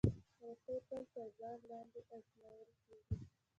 رسۍ 0.43 0.77
تل 0.87 1.03
تر 1.13 1.27
بار 1.37 1.57
لاندې 1.69 1.99
ازمېیل 2.15 2.69
کېږي. 2.85 3.15